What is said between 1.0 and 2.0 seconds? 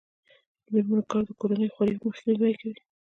کار د کورنۍ خوارۍ